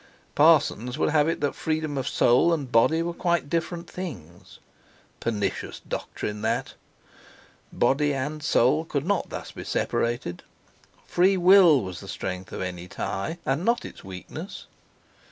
Parsons 0.33 0.97
would 0.97 1.11
have 1.11 1.27
it 1.27 1.41
that 1.41 1.53
freedom 1.53 1.95
of 1.95 2.07
soul 2.07 2.51
and 2.55 2.71
body 2.71 3.03
were 3.03 3.13
quite 3.13 3.51
different 3.51 3.87
things! 3.87 4.57
Pernicious 5.19 5.79
doctrine! 5.79 6.43
Body 7.71 8.11
and 8.11 8.41
soul 8.41 8.83
could 8.83 9.05
not 9.05 9.29
thus 9.29 9.51
be 9.51 9.63
separated. 9.63 10.41
Free 11.05 11.37
will 11.37 11.83
was 11.83 11.99
the 11.99 12.07
strength 12.07 12.51
of 12.51 12.63
any 12.63 12.87
tie, 12.87 13.37
and 13.45 13.63
not 13.63 13.85
its 13.85 14.03
weakness. 14.03 14.65